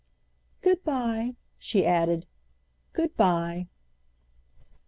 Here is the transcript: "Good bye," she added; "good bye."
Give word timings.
"Good 0.63 0.83
bye," 0.83 1.35
she 1.59 1.85
added; 1.85 2.25
"good 2.91 3.15
bye." 3.15 3.67